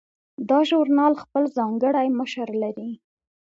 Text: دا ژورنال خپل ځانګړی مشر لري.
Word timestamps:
دا 0.49 0.59
ژورنال 0.69 1.13
خپل 1.23 1.43
ځانګړی 1.57 2.07
مشر 2.19 2.47
لري. 2.63 2.91